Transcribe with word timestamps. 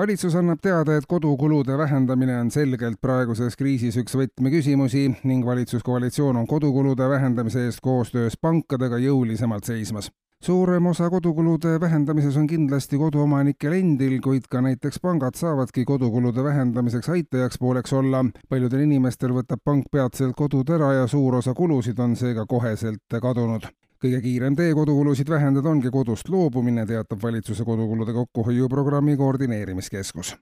valitsus 0.00 0.34
annab 0.34 0.58
teada, 0.62 0.94
et 0.96 1.04
kodukulude 1.08 1.78
vähendamine 1.78 2.38
on 2.40 2.50
selgelt 2.50 2.96
praeguses 3.04 3.56
kriisis 3.60 3.98
üks 4.00 4.14
võtmeküsimusi 4.16 5.02
ning 5.28 5.44
valitsuskoalitsioon 5.44 6.38
on 6.40 6.46
kodukulude 6.48 7.08
vähendamise 7.08 7.66
eest 7.66 7.82
koostöös 7.84 8.38
pankadega 8.40 8.96
jõulisemalt 8.98 9.68
seismas. 9.68 10.10
suurem 10.42 10.86
osa 10.86 11.10
kodukulude 11.10 11.80
vähendamises 11.80 12.36
on 12.36 12.46
kindlasti 12.46 12.96
koduomanikel 12.96 13.72
endil, 13.72 14.16
kuid 14.24 14.48
ka 14.50 14.62
näiteks 14.64 15.00
pangad 15.02 15.36
saavadki 15.36 15.84
kodukulude 15.84 16.44
vähendamiseks 16.44 17.08
aitajaks 17.08 17.58
pooleks 17.58 17.92
olla. 17.92 18.24
paljudel 18.48 18.80
inimestel 18.80 19.36
võtab 19.36 19.60
pank 19.64 19.84
peatselt 19.92 20.36
kodud 20.36 20.70
ära 20.70 20.92
ja 20.92 21.06
suur 21.06 21.34
osa 21.42 21.54
kulusid 21.54 21.98
on 21.98 22.16
seega 22.16 22.46
koheselt 22.46 23.20
kadunud 23.20 23.68
kõige 24.00 24.20
kiirem 24.24 24.56
tee 24.56 24.74
kodukulusid 24.74 25.28
vähendada 25.28 25.68
ongi 25.68 25.90
kodust 25.92 26.28
loobumine, 26.28 26.86
teatab 26.86 27.22
valitsuse 27.22 27.64
kodukulude 27.64 28.12
kokkuhoiuprogrammi 28.12 29.16
koordineerimiskeskus. 29.16 30.36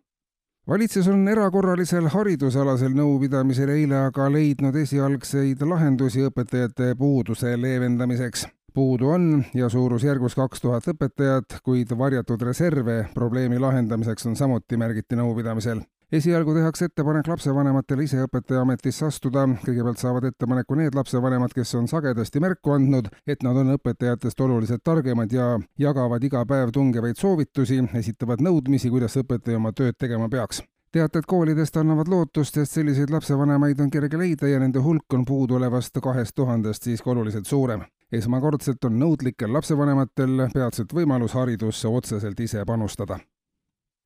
valitsus 0.69 1.09
on 1.09 1.29
erakorralisel 1.29 2.09
haridusalasel 2.13 2.93
nõupidamisel 2.95 3.69
eile 3.73 3.97
aga 3.97 4.33
leidnud 4.33 4.77
esialgseid 4.77 5.63
lahendusi 5.63 6.27
õpetajate 6.29 6.95
puuduse 6.99 7.57
leevendamiseks 7.61 8.47
puudu 8.75 9.09
on 9.11 9.45
ja 9.55 9.69
suurusjärgus 9.69 10.35
kaks 10.35 10.61
tuhat 10.61 10.87
õpetajat, 10.93 11.61
kuid 11.65 11.91
varjatud 11.99 12.43
reserve 12.43 13.09
probleemi 13.15 13.59
lahendamiseks 13.59 14.27
on 14.27 14.37
samuti, 14.37 14.77
märgiti 14.77 15.17
nõupidamisel 15.17 15.81
esialgu 16.13 16.55
tehakse 16.55 16.85
ettepanek 16.89 17.27
lapsevanematele 17.29 18.05
ise 18.07 18.23
õpetajaametisse 18.25 19.07
astuda, 19.09 19.45
kõigepealt 19.65 20.01
saavad 20.01 20.25
ettepaneku 20.31 20.79
need 20.79 20.97
lapsevanemad, 20.97 21.53
kes 21.55 21.75
on 21.77 21.89
sagedasti 21.91 22.41
märku 22.41 22.73
andnud, 22.77 23.11
et 23.27 23.45
nad 23.45 23.57
on 23.57 23.75
õpetajatest 23.77 24.41
oluliselt 24.41 24.85
targemad 24.85 25.33
ja 25.33 25.59
jagavad 25.79 26.25
iga 26.25 26.45
päev 26.49 26.73
tungevaid 26.73 27.21
soovitusi, 27.21 27.83
esitavad 28.01 28.43
nõudmisi, 28.45 28.91
kuidas 28.91 29.21
õpetaja 29.21 29.61
oma 29.61 29.73
tööd 29.77 30.01
tegema 30.01 30.31
peaks. 30.33 30.63
Teated 30.93 31.27
koolidest 31.29 31.77
annavad 31.77 32.09
lootust, 32.09 32.57
sest 32.57 32.79
selliseid 32.79 33.11
lapsevanemaid 33.13 33.81
on 33.85 33.91
kerge 33.93 34.17
leida 34.17 34.49
ja 34.49 34.61
nende 34.63 34.81
hulk 34.81 35.13
on 35.13 35.27
puuduolevast 35.29 36.01
kahest 36.03 36.33
tuhandest 36.35 36.89
siiski 36.89 37.11
oluliselt 37.11 37.47
suurem. 37.47 37.85
esmakordselt 38.13 38.85
on 38.89 38.97
nõudlikel 38.97 39.53
lapsevanematel 39.53 40.49
peatselt 40.55 40.95
võimalus 40.97 41.35
haridusse 41.37 41.89
otseselt 41.89 42.41
ise 42.41 42.65
panustada 42.65 43.19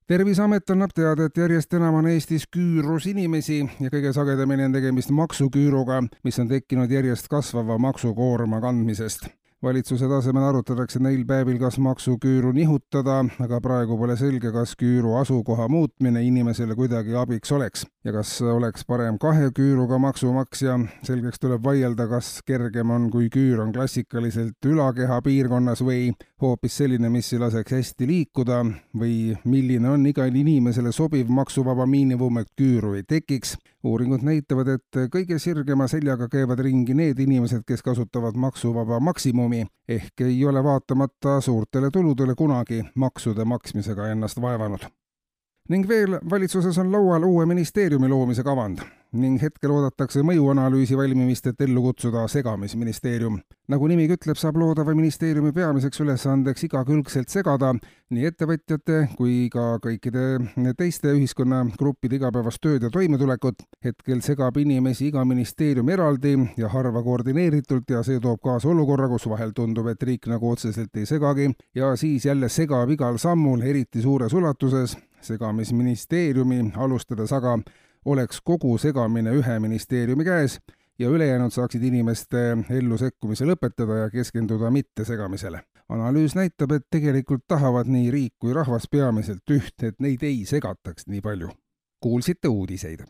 terviseamet 0.07 0.71
annab 0.71 0.95
teada, 0.95 1.27
et 1.27 1.37
järjest 1.37 1.75
enam 1.75 2.01
on 2.01 2.09
Eestis 2.11 2.47
küürus 2.51 3.07
inimesi 3.11 3.61
ja 3.63 3.93
kõige 3.93 4.13
sagedamini 4.15 4.69
on 4.69 4.75
tegemist 4.77 5.13
maksuküüruga, 5.15 6.03
mis 6.25 6.39
on 6.43 6.51
tekkinud 6.51 6.91
järjest 6.91 7.31
kasvava 7.33 7.79
maksukoorma 7.79 8.61
kandmisest 8.61 9.31
valitsuse 9.63 10.09
tasemel 10.11 10.45
arutatakse 10.49 10.99
neil 11.03 11.23
päevil, 11.27 11.59
kas 11.61 11.79
maksuküüru 11.83 12.51
nihutada, 12.57 13.21
aga 13.43 13.61
praegu 13.63 13.97
pole 13.99 14.17
selge, 14.19 14.51
kas 14.55 14.75
küüru 14.79 15.15
asukoha 15.21 15.69
muutmine 15.71 16.25
inimesele 16.27 16.75
kuidagi 16.79 17.15
abiks 17.19 17.53
oleks 17.55 17.87
ja 18.05 18.15
kas 18.15 18.35
oleks 18.43 18.87
parem 18.89 19.19
kahe 19.23 19.53
küüruga 19.55 19.99
maksumaksja. 20.03 20.79
selgeks 21.07 21.39
tuleb 21.39 21.63
vaielda, 21.65 22.09
kas 22.11 22.41
kergem 22.47 22.91
on, 22.91 23.11
kui 23.11 23.29
küür 23.31 23.63
on 23.63 23.73
klassikaliselt 23.73 24.67
ülakeha 24.67 25.21
piirkonnas 25.23 25.85
või 25.87 26.11
hoopis 26.43 26.77
selline, 26.83 27.11
mis 27.11 27.33
ei 27.33 27.39
laseks 27.39 27.73
hästi 27.73 28.07
liikuda 28.07 28.65
või 28.99 29.37
milline 29.45 29.95
on 29.95 30.07
igale 30.07 30.43
inimesele 30.43 30.93
sobiv 30.93 31.31
maksuvaba 31.31 31.87
miinimum, 31.87 32.43
et 32.43 32.51
küüru 32.59 32.97
ei 32.99 33.07
tekiks. 33.07 33.57
Uuringud 33.85 34.23
näitavad, 34.23 34.69
et 34.69 35.01
kõige 35.13 35.39
sirgema 35.43 35.89
seljaga 35.91 36.29
käivad 36.29 36.63
ringi 36.63 36.95
need 36.95 37.19
inimesed, 37.19 37.65
kes 37.67 37.83
kasutavad 37.83 38.39
maksuvaba 38.39 39.01
maksimumi 39.01 39.67
ehk 39.89 40.25
ei 40.27 40.45
ole 40.47 40.65
vaatamata 40.65 41.41
suurtele 41.41 41.91
tuludele 41.91 42.35
kunagi 42.35 42.83
maksude 42.95 43.45
maksmisega 43.45 44.09
ennast 44.15 44.41
vaevanud. 44.41 44.87
Ning 45.69 45.89
veel, 45.89 46.19
valitsuses 46.31 46.79
on 46.79 46.93
laual 46.93 47.25
uue 47.25 47.47
ministeeriumi 47.47 48.09
loomise 48.09 48.43
kavand 48.43 48.83
ning 49.13 49.41
hetkel 49.43 49.73
oodatakse 49.75 50.23
mõjuanalüüsi 50.25 50.97
valmimist, 50.97 51.47
et 51.51 51.61
ellu 51.61 51.83
kutsuda 51.85 52.25
segamisministeerium. 52.29 53.41
nagu 53.69 53.89
nimigi 53.89 54.17
ütleb, 54.17 54.37
saab 54.37 54.57
loodava 54.61 54.95
ministeeriumi 54.97 55.53
peamiseks 55.53 56.01
ülesandeks 56.01 56.65
igakülgselt 56.67 57.29
segada 57.33 57.73
nii 58.13 58.27
ettevõtjate 58.29 58.99
kui 59.17 59.49
ka 59.53 59.79
kõikide 59.85 60.25
teiste 60.77 61.13
ühiskonnagruppide 61.13 62.19
igapäevast 62.19 62.61
tööd 62.61 62.83
ja 62.83 62.91
toimetulekut. 62.91 63.63
hetkel 63.85 64.21
segab 64.21 64.57
inimesi 64.57 65.09
iga 65.09 65.25
ministeerium 65.25 65.89
eraldi 65.89 66.35
ja 66.57 66.69
harva 66.69 67.03
koordineeritult 67.03 67.91
ja 67.91 68.03
see 68.03 68.21
toob 68.21 68.41
kaasa 68.41 68.69
olukorra, 68.69 69.09
kus 69.09 69.29
vahel 69.29 69.53
tundub, 69.53 69.87
et 69.89 70.03
riik 70.03 70.27
nagu 70.27 70.51
otseselt 70.51 70.97
ei 70.97 71.07
segagi 71.07 71.53
ja 71.75 71.97
siis 71.97 72.25
jälle 72.25 72.49
segab 72.49 72.91
igal 72.91 73.19
sammul, 73.19 73.63
eriti 73.63 74.03
suures 74.03 74.33
ulatuses 74.33 74.97
segamisministeeriumi 75.23 76.73
alustades 76.77 77.33
aga 77.33 77.59
oleks 78.05 78.41
kogu 78.45 78.79
segamine 78.79 79.31
ühe 79.39 79.59
ministeeriumi 79.61 80.25
käes 80.25 80.59
ja 80.99 81.09
ülejäänud 81.09 81.51
saaksid 81.51 81.83
inimeste 81.83 82.43
ellu 82.71 82.99
sekkumise 82.99 83.47
lõpetada 83.49 84.03
ja 84.05 84.11
keskenduda 84.11 84.71
mittesegamisele. 84.71 85.63
analüüs 85.89 86.35
näitab, 86.35 86.73
et 86.73 86.87
tegelikult 86.91 87.45
tahavad 87.49 87.87
nii 87.87 88.11
riik 88.11 88.35
kui 88.39 88.53
rahvas 88.53 88.89
peamiselt 88.91 89.51
üht, 89.51 89.83
et 89.83 89.99
neid 90.01 90.23
ei 90.23 90.45
segataks 90.45 91.07
nii 91.07 91.21
palju. 91.21 91.51
kuulsite 92.01 92.49
uudiseid 92.49 93.05